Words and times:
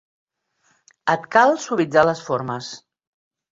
Et 1.15 1.29
cal 1.37 1.53
suavitzar 1.67 2.07
les 2.11 2.25
formes. 2.31 2.75